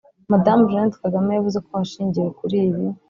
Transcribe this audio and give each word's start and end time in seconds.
Madamu 0.31 0.61
Jeannette 0.69 0.99
Kagame 1.03 1.29
yavuze 1.33 1.57
ko 1.65 1.69
hashingiwe 1.79 2.29
kuri 2.39 2.55
ibi 2.67 2.81